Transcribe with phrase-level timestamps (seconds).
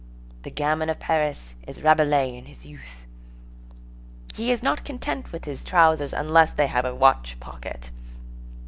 [0.41, 3.05] The gamin of Paris is Rabelais in this youth.
[4.33, 7.91] He is not content with his trousers unless they have a watch pocket.